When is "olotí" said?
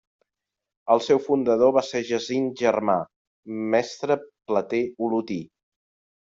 5.11-5.41